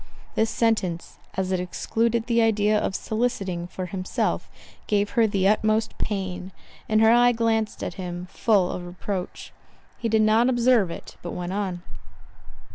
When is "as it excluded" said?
1.35-2.25